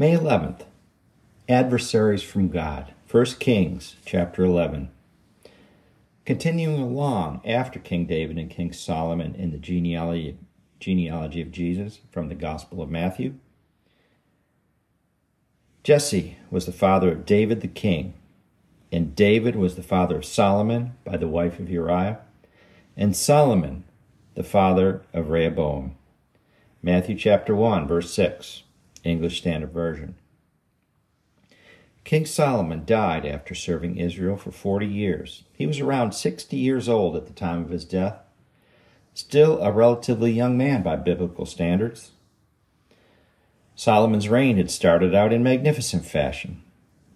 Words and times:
May 0.00 0.16
11th. 0.16 0.60
Adversaries 1.48 2.22
from 2.22 2.50
God. 2.50 2.94
1 3.10 3.24
Kings 3.40 3.96
chapter 4.04 4.44
11. 4.44 4.90
Continuing 6.24 6.80
along 6.80 7.40
after 7.44 7.80
King 7.80 8.06
David 8.06 8.38
and 8.38 8.48
King 8.48 8.72
Solomon 8.72 9.34
in 9.34 9.50
the 9.50 9.58
genealogy, 9.58 10.38
genealogy 10.78 11.42
of 11.42 11.50
Jesus 11.50 11.98
from 12.12 12.28
the 12.28 12.36
Gospel 12.36 12.80
of 12.80 12.88
Matthew. 12.88 13.34
Jesse 15.82 16.38
was 16.48 16.64
the 16.64 16.70
father 16.70 17.10
of 17.10 17.26
David 17.26 17.60
the 17.60 17.66
king, 17.66 18.14
and 18.92 19.16
David 19.16 19.56
was 19.56 19.74
the 19.74 19.82
father 19.82 20.18
of 20.18 20.24
Solomon 20.24 20.94
by 21.04 21.16
the 21.16 21.26
wife 21.26 21.58
of 21.58 21.68
Uriah, 21.68 22.20
and 22.96 23.16
Solomon 23.16 23.82
the 24.36 24.44
father 24.44 25.02
of 25.12 25.30
Rehoboam. 25.30 25.96
Matthew 26.84 27.16
chapter 27.16 27.52
1, 27.52 27.88
verse 27.88 28.14
6. 28.14 28.62
English 29.04 29.38
Standard 29.38 29.72
Version. 29.72 30.14
King 32.04 32.24
Solomon 32.24 32.84
died 32.86 33.26
after 33.26 33.54
serving 33.54 33.98
Israel 33.98 34.36
for 34.36 34.50
40 34.50 34.86
years. 34.86 35.44
He 35.52 35.66
was 35.66 35.78
around 35.78 36.12
60 36.12 36.56
years 36.56 36.88
old 36.88 37.16
at 37.16 37.26
the 37.26 37.34
time 37.34 37.62
of 37.62 37.70
his 37.70 37.84
death, 37.84 38.18
still 39.12 39.60
a 39.60 39.70
relatively 39.70 40.32
young 40.32 40.56
man 40.56 40.82
by 40.82 40.96
biblical 40.96 41.44
standards. 41.44 42.12
Solomon's 43.74 44.28
reign 44.28 44.56
had 44.56 44.70
started 44.70 45.14
out 45.14 45.32
in 45.32 45.42
magnificent 45.42 46.04
fashion. 46.04 46.62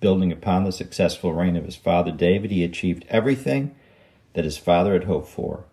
Building 0.00 0.30
upon 0.30 0.64
the 0.64 0.72
successful 0.72 1.32
reign 1.32 1.56
of 1.56 1.64
his 1.64 1.74
father 1.76 2.12
David, 2.12 2.50
he 2.50 2.62
achieved 2.62 3.06
everything 3.08 3.74
that 4.34 4.44
his 4.44 4.58
father 4.58 4.92
had 4.92 5.04
hoped 5.04 5.28
for, 5.28 5.64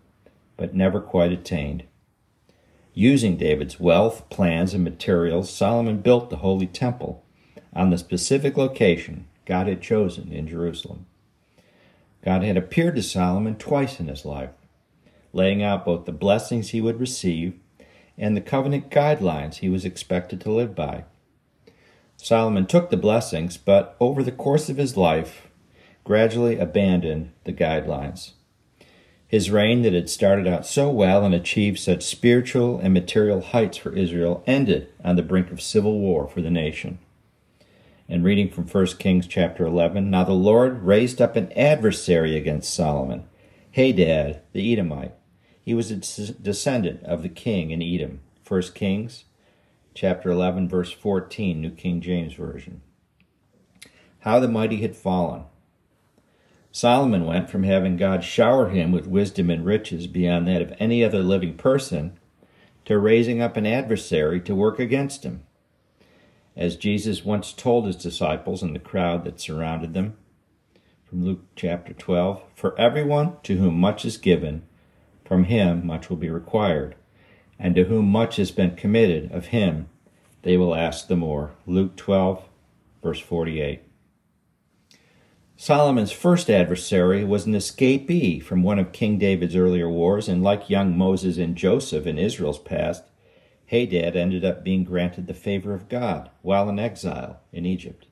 but 0.55 0.73
never 0.73 1.01
quite 1.01 1.31
attained. 1.31 1.83
Using 2.99 3.37
David's 3.37 3.79
wealth, 3.79 4.29
plans, 4.29 4.73
and 4.73 4.83
materials, 4.83 5.49
Solomon 5.49 6.01
built 6.01 6.29
the 6.29 6.35
Holy 6.43 6.67
Temple 6.67 7.23
on 7.71 7.91
the 7.91 7.97
specific 7.97 8.57
location 8.57 9.25
God 9.45 9.67
had 9.67 9.81
chosen 9.81 10.33
in 10.33 10.49
Jerusalem. 10.49 11.05
God 12.25 12.43
had 12.43 12.57
appeared 12.57 12.97
to 12.97 13.01
Solomon 13.01 13.55
twice 13.55 14.01
in 14.01 14.09
his 14.09 14.25
life, 14.25 14.49
laying 15.31 15.63
out 15.63 15.85
both 15.85 16.03
the 16.03 16.11
blessings 16.11 16.71
he 16.71 16.81
would 16.81 16.99
receive 16.99 17.53
and 18.17 18.35
the 18.35 18.41
covenant 18.41 18.89
guidelines 18.89 19.59
he 19.59 19.69
was 19.69 19.85
expected 19.85 20.41
to 20.41 20.51
live 20.51 20.75
by. 20.75 21.05
Solomon 22.17 22.65
took 22.65 22.89
the 22.89 22.97
blessings, 22.97 23.55
but 23.55 23.95
over 24.01 24.23
the 24.23 24.33
course 24.33 24.67
of 24.67 24.75
his 24.75 24.97
life, 24.97 25.47
gradually 26.03 26.59
abandoned 26.59 27.31
the 27.45 27.53
guidelines. 27.53 28.33
His 29.29 29.51
reign 29.51 29.83
that 29.83 29.93
had 29.93 30.09
started 30.09 30.47
out 30.47 30.65
so 30.65 30.89
well 30.89 31.23
and 31.23 31.35
achieved 31.35 31.77
such 31.77 32.01
spiritual 32.01 32.79
and 32.79 32.95
material 32.95 33.41
heights 33.41 33.77
for 33.77 33.95
Israel 33.95 34.43
ended 34.47 34.91
on 35.03 35.17
the 35.17 35.21
brink 35.21 35.51
of 35.51 35.61
civil 35.61 35.99
war 35.99 36.27
for 36.27 36.41
the 36.41 36.49
nation. 36.49 36.97
And 38.09 38.23
reading 38.23 38.49
from 38.49 38.67
1 38.67 38.87
Kings 38.97 39.27
chapter 39.27 39.67
11, 39.67 40.09
now 40.09 40.23
the 40.23 40.33
Lord 40.33 40.81
raised 40.81 41.21
up 41.21 41.35
an 41.35 41.53
adversary 41.53 42.35
against 42.35 42.73
Solomon, 42.73 43.25
Hadad 43.73 44.41
the 44.51 44.73
Edomite. 44.73 45.13
He 45.61 45.75
was 45.75 45.91
a 45.91 45.97
descendant 46.33 47.03
of 47.03 47.21
the 47.21 47.29
king 47.29 47.69
in 47.69 47.83
Edom. 47.83 48.21
1 48.47 48.61
Kings 48.73 49.25
chapter 49.93 50.31
11 50.31 50.67
verse 50.67 50.91
14, 50.91 51.61
New 51.61 51.69
King 51.69 52.01
James 52.01 52.33
Version. 52.33 52.81
How 54.21 54.39
the 54.39 54.47
mighty 54.47 54.77
had 54.77 54.95
fallen. 54.95 55.43
Solomon 56.71 57.25
went 57.25 57.49
from 57.49 57.63
having 57.63 57.97
God 57.97 58.23
shower 58.23 58.69
him 58.69 58.91
with 58.91 59.07
wisdom 59.07 59.49
and 59.49 59.65
riches 59.65 60.05
beyond 60.07 60.47
that 60.47 60.61
of 60.61 60.73
any 60.79 61.03
other 61.03 61.23
living 61.23 61.55
person 61.55 62.19
to 62.85 62.97
raising 62.97 63.41
up 63.41 63.57
an 63.57 63.65
adversary 63.65 64.39
to 64.41 64.55
work 64.55 64.79
against 64.79 65.23
him. 65.23 65.43
As 66.55 66.75
Jesus 66.75 67.25
once 67.25 67.53
told 67.53 67.85
his 67.85 67.95
disciples 67.95 68.61
and 68.61 68.75
the 68.75 68.79
crowd 68.79 69.23
that 69.23 69.39
surrounded 69.39 69.93
them, 69.93 70.15
from 71.05 71.25
Luke 71.25 71.41
chapter 71.55 71.93
12 71.93 72.43
For 72.53 72.79
everyone 72.79 73.37
to 73.43 73.57
whom 73.57 73.79
much 73.79 74.05
is 74.05 74.17
given, 74.17 74.61
from 75.25 75.45
him 75.45 75.85
much 75.85 76.09
will 76.09 76.17
be 76.17 76.29
required, 76.29 76.95
and 77.57 77.73
to 77.75 77.85
whom 77.85 78.05
much 78.05 78.35
has 78.35 78.51
been 78.51 78.75
committed, 78.75 79.31
of 79.31 79.47
him 79.47 79.89
they 80.43 80.55
will 80.55 80.75
ask 80.75 81.07
the 81.07 81.15
more. 81.15 81.51
Luke 81.65 81.95
12, 81.95 82.43
verse 83.01 83.19
48. 83.19 83.81
Solomon's 85.61 86.13
first 86.13 86.49
adversary 86.49 87.25
was 87.25 87.45
an 87.45 87.51
escapee 87.51 88.41
from 88.41 88.63
one 88.63 88.79
of 88.79 88.93
King 88.93 89.17
David's 89.17 89.57
earlier 89.57 89.89
wars, 89.89 90.29
and 90.29 90.41
like 90.41 90.69
young 90.69 90.97
Moses 90.97 91.37
and 91.37 91.53
Joseph 91.53 92.07
in 92.07 92.17
Israel's 92.17 92.57
past, 92.57 93.03
Hadad 93.65 94.15
ended 94.15 94.45
up 94.45 94.63
being 94.63 94.85
granted 94.85 95.27
the 95.27 95.33
favor 95.33 95.73
of 95.73 95.89
God 95.89 96.29
while 96.43 96.69
in 96.69 96.79
exile 96.79 97.41
in 97.51 97.65
Egypt. 97.65 98.07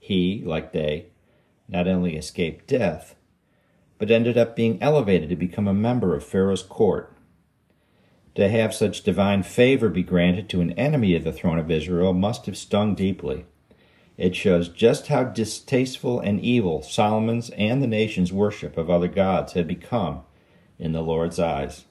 He, 0.00 0.42
like 0.46 0.72
they, 0.72 1.08
not 1.68 1.86
only 1.86 2.16
escaped 2.16 2.66
death, 2.66 3.16
but 3.98 4.10
ended 4.10 4.38
up 4.38 4.56
being 4.56 4.82
elevated 4.82 5.28
to 5.28 5.36
become 5.36 5.68
a 5.68 5.74
member 5.74 6.16
of 6.16 6.24
Pharaoh's 6.24 6.62
court. 6.62 7.14
To 8.34 8.48
have 8.48 8.72
such 8.72 9.02
divine 9.02 9.42
favor 9.42 9.90
be 9.90 10.02
granted 10.02 10.48
to 10.48 10.62
an 10.62 10.72
enemy 10.72 11.14
of 11.14 11.24
the 11.24 11.32
throne 11.32 11.58
of 11.58 11.70
Israel 11.70 12.14
must 12.14 12.46
have 12.46 12.56
stung 12.56 12.94
deeply. 12.94 13.44
It 14.18 14.34
shows 14.34 14.68
just 14.68 15.06
how 15.06 15.22
distasteful 15.22 16.18
and 16.18 16.40
evil 16.40 16.82
Solomon's 16.82 17.50
and 17.50 17.80
the 17.80 17.86
nation's 17.86 18.32
worship 18.32 18.76
of 18.76 18.90
other 18.90 19.06
gods 19.06 19.52
had 19.52 19.68
become 19.68 20.22
in 20.76 20.90
the 20.90 21.02
Lord's 21.02 21.38
eyes. 21.38 21.84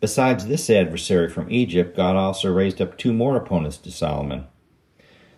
Besides 0.00 0.46
this 0.46 0.68
adversary 0.68 1.28
from 1.28 1.50
Egypt, 1.50 1.96
God 1.96 2.16
also 2.16 2.52
raised 2.52 2.80
up 2.80 2.98
two 2.98 3.12
more 3.12 3.36
opponents 3.36 3.76
to 3.78 3.92
Solomon. 3.92 4.46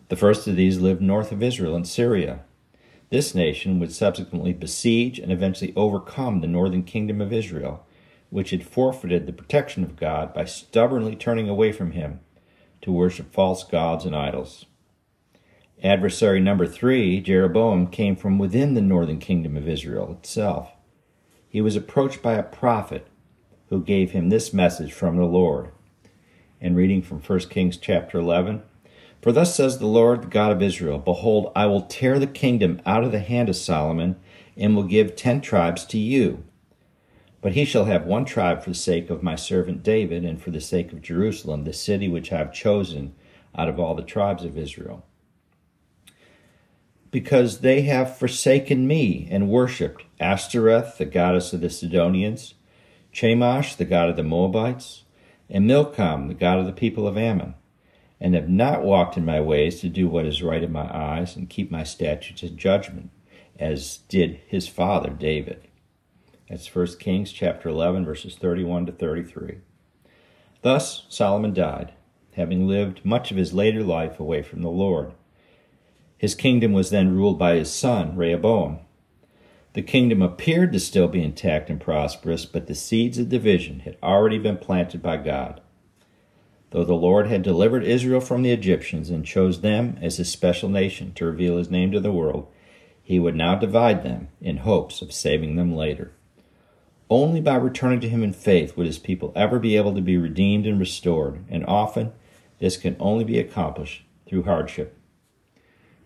The 0.08 0.16
first 0.16 0.48
of 0.48 0.56
these 0.56 0.78
lived 0.78 1.02
north 1.02 1.32
of 1.32 1.42
Israel 1.42 1.76
in 1.76 1.84
Syria. 1.84 2.40
This 3.10 3.34
nation 3.34 3.78
would 3.78 3.92
subsequently 3.92 4.54
besiege 4.54 5.18
and 5.18 5.30
eventually 5.30 5.74
overcome 5.76 6.40
the 6.40 6.46
northern 6.46 6.82
kingdom 6.82 7.20
of 7.20 7.32
Israel, 7.32 7.84
which 8.30 8.50
had 8.50 8.64
forfeited 8.64 9.26
the 9.26 9.32
protection 9.34 9.84
of 9.84 9.96
God 9.96 10.32
by 10.32 10.46
stubbornly 10.46 11.14
turning 11.14 11.50
away 11.50 11.72
from 11.72 11.90
him 11.90 12.20
to 12.80 12.90
worship 12.90 13.34
false 13.34 13.64
gods 13.64 14.06
and 14.06 14.16
idols. 14.16 14.64
Adversary 15.82 16.38
number 16.38 16.64
three, 16.64 17.20
Jeroboam, 17.20 17.88
came 17.88 18.14
from 18.14 18.38
within 18.38 18.74
the 18.74 18.80
northern 18.80 19.18
kingdom 19.18 19.56
of 19.56 19.68
Israel 19.68 20.12
itself. 20.12 20.70
He 21.48 21.60
was 21.60 21.74
approached 21.74 22.22
by 22.22 22.34
a 22.34 22.42
prophet 22.44 23.08
who 23.68 23.82
gave 23.82 24.12
him 24.12 24.28
this 24.28 24.52
message 24.52 24.92
from 24.92 25.16
the 25.16 25.24
Lord. 25.24 25.70
And 26.60 26.76
reading 26.76 27.02
from 27.02 27.20
1 27.20 27.38
Kings 27.48 27.76
chapter 27.76 28.18
11 28.18 28.62
For 29.20 29.32
thus 29.32 29.56
says 29.56 29.78
the 29.78 29.86
Lord, 29.86 30.22
the 30.22 30.26
God 30.28 30.52
of 30.52 30.62
Israel 30.62 30.98
Behold, 30.98 31.50
I 31.56 31.66
will 31.66 31.82
tear 31.82 32.20
the 32.20 32.28
kingdom 32.28 32.80
out 32.86 33.02
of 33.02 33.10
the 33.10 33.18
hand 33.18 33.48
of 33.48 33.56
Solomon, 33.56 34.16
and 34.56 34.76
will 34.76 34.84
give 34.84 35.16
ten 35.16 35.40
tribes 35.40 35.84
to 35.86 35.98
you. 35.98 36.44
But 37.40 37.54
he 37.54 37.64
shall 37.64 37.86
have 37.86 38.06
one 38.06 38.24
tribe 38.24 38.62
for 38.62 38.70
the 38.70 38.76
sake 38.76 39.10
of 39.10 39.22
my 39.22 39.34
servant 39.34 39.82
David, 39.82 40.24
and 40.24 40.40
for 40.40 40.52
the 40.52 40.60
sake 40.60 40.92
of 40.92 41.02
Jerusalem, 41.02 41.64
the 41.64 41.72
city 41.72 42.06
which 42.06 42.30
I 42.30 42.38
have 42.38 42.52
chosen 42.52 43.16
out 43.56 43.68
of 43.68 43.80
all 43.80 43.96
the 43.96 44.02
tribes 44.02 44.44
of 44.44 44.56
Israel 44.56 45.04
because 47.12 47.60
they 47.60 47.82
have 47.82 48.16
forsaken 48.16 48.88
me 48.88 49.28
and 49.30 49.48
worshipped 49.48 50.04
Ashtoreth, 50.18 50.98
the 50.98 51.04
goddess 51.04 51.52
of 51.52 51.60
the 51.60 51.70
Sidonians, 51.70 52.54
Chemosh, 53.12 53.76
the 53.76 53.84
god 53.84 54.08
of 54.08 54.16
the 54.16 54.22
Moabites, 54.24 55.04
and 55.48 55.66
Milcom, 55.66 56.26
the 56.26 56.34
god 56.34 56.58
of 56.58 56.66
the 56.66 56.72
people 56.72 57.06
of 57.06 57.18
Ammon, 57.18 57.54
and 58.18 58.34
have 58.34 58.48
not 58.48 58.82
walked 58.82 59.18
in 59.18 59.26
my 59.26 59.40
ways 59.40 59.80
to 59.80 59.90
do 59.90 60.08
what 60.08 60.24
is 60.24 60.42
right 60.42 60.62
in 60.62 60.72
my 60.72 60.90
eyes 60.92 61.36
and 61.36 61.50
keep 61.50 61.70
my 61.70 61.84
statutes 61.84 62.42
and 62.42 62.56
judgment, 62.56 63.10
as 63.58 63.98
did 64.08 64.40
his 64.48 64.66
father 64.66 65.10
David. 65.10 65.68
That's 66.48 66.74
1 66.74 66.98
Kings 66.98 67.30
chapter 67.30 67.68
11, 67.68 68.06
verses 68.06 68.36
31 68.36 68.86
to 68.86 68.92
33. 68.92 69.58
Thus 70.62 71.04
Solomon 71.10 71.52
died, 71.52 71.92
having 72.34 72.66
lived 72.66 73.04
much 73.04 73.30
of 73.30 73.36
his 73.36 73.52
later 73.52 73.82
life 73.82 74.18
away 74.18 74.42
from 74.42 74.62
the 74.62 74.70
Lord. 74.70 75.12
His 76.22 76.36
kingdom 76.36 76.72
was 76.72 76.90
then 76.90 77.16
ruled 77.16 77.36
by 77.36 77.56
his 77.56 77.68
son, 77.68 78.14
Rehoboam. 78.14 78.78
The 79.72 79.82
kingdom 79.82 80.22
appeared 80.22 80.72
to 80.72 80.78
still 80.78 81.08
be 81.08 81.20
intact 81.20 81.68
and 81.68 81.80
prosperous, 81.80 82.46
but 82.46 82.68
the 82.68 82.76
seeds 82.76 83.18
of 83.18 83.28
division 83.28 83.80
had 83.80 83.96
already 84.04 84.38
been 84.38 84.56
planted 84.56 85.02
by 85.02 85.16
God. 85.16 85.60
Though 86.70 86.84
the 86.84 86.94
Lord 86.94 87.26
had 87.26 87.42
delivered 87.42 87.82
Israel 87.82 88.20
from 88.20 88.42
the 88.42 88.52
Egyptians 88.52 89.10
and 89.10 89.26
chose 89.26 89.62
them 89.62 89.98
as 90.00 90.18
his 90.18 90.30
special 90.30 90.68
nation 90.68 91.12
to 91.14 91.24
reveal 91.24 91.56
his 91.56 91.70
name 91.70 91.90
to 91.90 91.98
the 91.98 92.12
world, 92.12 92.46
he 93.02 93.18
would 93.18 93.34
now 93.34 93.56
divide 93.56 94.04
them 94.04 94.28
in 94.40 94.58
hopes 94.58 95.02
of 95.02 95.12
saving 95.12 95.56
them 95.56 95.74
later. 95.74 96.12
Only 97.10 97.40
by 97.40 97.56
returning 97.56 97.98
to 97.98 98.08
him 98.08 98.22
in 98.22 98.32
faith 98.32 98.76
would 98.76 98.86
his 98.86 99.00
people 99.00 99.32
ever 99.34 99.58
be 99.58 99.76
able 99.76 99.96
to 99.96 100.00
be 100.00 100.16
redeemed 100.16 100.68
and 100.68 100.78
restored, 100.78 101.44
and 101.48 101.66
often 101.66 102.12
this 102.60 102.76
can 102.76 102.94
only 103.00 103.24
be 103.24 103.40
accomplished 103.40 104.04
through 104.28 104.44
hardship. 104.44 104.96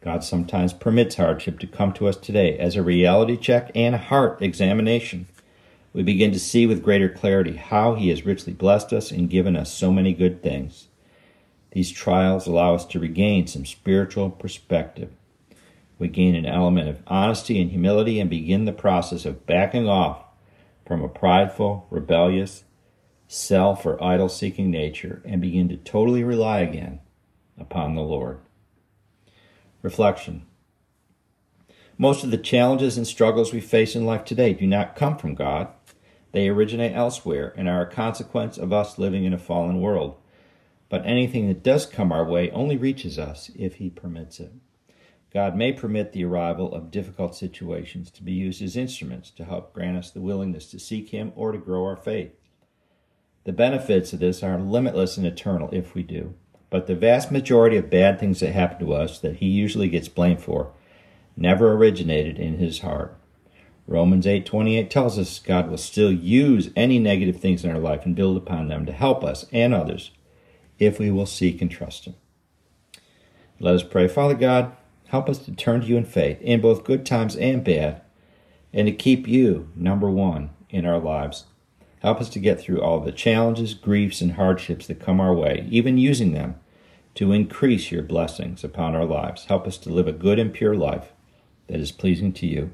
God 0.06 0.22
sometimes 0.22 0.72
permits 0.72 1.16
hardship 1.16 1.58
to 1.58 1.66
come 1.66 1.92
to 1.94 2.06
us 2.06 2.16
today 2.16 2.56
as 2.60 2.76
a 2.76 2.82
reality 2.84 3.36
check 3.36 3.72
and 3.74 3.92
a 3.92 3.98
heart 3.98 4.40
examination. 4.40 5.26
We 5.92 6.04
begin 6.04 6.30
to 6.30 6.38
see 6.38 6.64
with 6.64 6.84
greater 6.84 7.08
clarity 7.08 7.56
how 7.56 7.96
He 7.96 8.10
has 8.10 8.24
richly 8.24 8.52
blessed 8.52 8.92
us 8.92 9.10
and 9.10 9.28
given 9.28 9.56
us 9.56 9.72
so 9.72 9.90
many 9.90 10.14
good 10.14 10.44
things. 10.44 10.86
These 11.72 11.90
trials 11.90 12.46
allow 12.46 12.76
us 12.76 12.84
to 12.86 13.00
regain 13.00 13.48
some 13.48 13.66
spiritual 13.66 14.30
perspective. 14.30 15.10
We 15.98 16.06
gain 16.06 16.36
an 16.36 16.46
element 16.46 16.88
of 16.88 17.02
honesty 17.08 17.60
and 17.60 17.72
humility 17.72 18.20
and 18.20 18.30
begin 18.30 18.64
the 18.64 18.72
process 18.72 19.24
of 19.24 19.44
backing 19.44 19.88
off 19.88 20.22
from 20.86 21.02
a 21.02 21.08
prideful, 21.08 21.88
rebellious, 21.90 22.62
self 23.26 23.84
or 23.84 24.00
idol 24.00 24.28
seeking 24.28 24.70
nature 24.70 25.20
and 25.24 25.40
begin 25.40 25.68
to 25.70 25.76
totally 25.76 26.22
rely 26.22 26.60
again 26.60 27.00
upon 27.58 27.96
the 27.96 28.02
Lord. 28.02 28.38
Reflection 29.82 30.46
Most 31.98 32.24
of 32.24 32.30
the 32.30 32.38
challenges 32.38 32.96
and 32.96 33.06
struggles 33.06 33.52
we 33.52 33.60
face 33.60 33.94
in 33.94 34.06
life 34.06 34.24
today 34.24 34.54
do 34.54 34.66
not 34.66 34.96
come 34.96 35.18
from 35.18 35.34
God. 35.34 35.68
They 36.32 36.48
originate 36.48 36.94
elsewhere 36.94 37.52
and 37.56 37.68
are 37.68 37.82
a 37.82 37.90
consequence 37.90 38.56
of 38.56 38.72
us 38.72 38.98
living 38.98 39.24
in 39.24 39.34
a 39.34 39.38
fallen 39.38 39.80
world. 39.80 40.16
But 40.88 41.04
anything 41.04 41.48
that 41.48 41.62
does 41.62 41.84
come 41.84 42.10
our 42.10 42.24
way 42.24 42.50
only 42.52 42.76
reaches 42.76 43.18
us 43.18 43.50
if 43.54 43.74
He 43.74 43.90
permits 43.90 44.40
it. 44.40 44.52
God 45.32 45.54
may 45.54 45.72
permit 45.72 46.12
the 46.12 46.24
arrival 46.24 46.74
of 46.74 46.90
difficult 46.90 47.36
situations 47.36 48.10
to 48.12 48.22
be 48.22 48.32
used 48.32 48.62
as 48.62 48.76
instruments 48.76 49.30
to 49.32 49.44
help 49.44 49.74
grant 49.74 49.98
us 49.98 50.10
the 50.10 50.22
willingness 50.22 50.70
to 50.70 50.78
seek 50.78 51.10
Him 51.10 51.32
or 51.36 51.52
to 51.52 51.58
grow 51.58 51.84
our 51.84 51.96
faith. 51.96 52.32
The 53.44 53.52
benefits 53.52 54.14
of 54.14 54.20
this 54.20 54.42
are 54.42 54.58
limitless 54.58 55.18
and 55.18 55.26
eternal 55.26 55.68
if 55.70 55.94
we 55.94 56.02
do. 56.02 56.34
But 56.70 56.86
the 56.86 56.94
vast 56.94 57.30
majority 57.30 57.76
of 57.76 57.90
bad 57.90 58.18
things 58.18 58.40
that 58.40 58.52
happen 58.52 58.84
to 58.86 58.92
us 58.92 59.18
that 59.20 59.36
he 59.36 59.46
usually 59.46 59.88
gets 59.88 60.08
blamed 60.08 60.40
for 60.40 60.72
never 61.36 61.72
originated 61.72 62.38
in 62.38 62.58
his 62.58 62.80
heart. 62.80 63.16
Romans 63.86 64.26
8:28 64.26 64.90
tells 64.90 65.18
us 65.18 65.38
God 65.38 65.70
will 65.70 65.76
still 65.76 66.10
use 66.10 66.70
any 66.74 66.98
negative 66.98 67.36
things 67.36 67.64
in 67.64 67.70
our 67.70 67.78
life 67.78 68.04
and 68.04 68.16
build 68.16 68.36
upon 68.36 68.68
them 68.68 68.84
to 68.86 68.92
help 68.92 69.22
us 69.22 69.46
and 69.52 69.72
others 69.72 70.10
if 70.78 70.98
we 70.98 71.10
will 71.10 71.26
seek 71.26 71.62
and 71.62 71.70
trust 71.70 72.04
him. 72.06 72.14
Let 73.60 73.74
us 73.74 73.82
pray, 73.82 74.08
Father 74.08 74.34
God, 74.34 74.72
help 75.08 75.28
us 75.28 75.38
to 75.38 75.52
turn 75.52 75.82
to 75.82 75.86
you 75.86 75.96
in 75.96 76.04
faith 76.04 76.40
in 76.42 76.60
both 76.60 76.84
good 76.84 77.06
times 77.06 77.36
and 77.36 77.62
bad 77.62 78.02
and 78.72 78.86
to 78.86 78.92
keep 78.92 79.28
you 79.28 79.68
number 79.76 80.10
1 80.10 80.50
in 80.68 80.84
our 80.84 80.98
lives. 80.98 81.46
Help 82.00 82.20
us 82.20 82.28
to 82.30 82.38
get 82.38 82.60
through 82.60 82.80
all 82.80 83.00
the 83.00 83.12
challenges, 83.12 83.74
griefs, 83.74 84.20
and 84.20 84.32
hardships 84.32 84.86
that 84.86 85.00
come 85.00 85.20
our 85.20 85.34
way, 85.34 85.66
even 85.70 85.98
using 85.98 86.32
them 86.32 86.56
to 87.14 87.32
increase 87.32 87.90
your 87.90 88.02
blessings 88.02 88.62
upon 88.62 88.94
our 88.94 89.06
lives. 89.06 89.46
Help 89.46 89.66
us 89.66 89.78
to 89.78 89.90
live 89.90 90.06
a 90.06 90.12
good 90.12 90.38
and 90.38 90.52
pure 90.52 90.74
life 90.74 91.12
that 91.68 91.80
is 91.80 91.90
pleasing 91.90 92.32
to 92.34 92.46
you. 92.46 92.70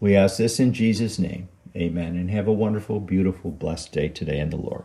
We 0.00 0.16
ask 0.16 0.38
this 0.38 0.58
in 0.58 0.72
Jesus' 0.72 1.18
name. 1.18 1.48
Amen. 1.76 2.16
And 2.16 2.30
have 2.30 2.46
a 2.48 2.52
wonderful, 2.52 3.00
beautiful, 3.00 3.50
blessed 3.50 3.92
day 3.92 4.08
today 4.08 4.38
in 4.38 4.50
the 4.50 4.56
Lord. 4.56 4.84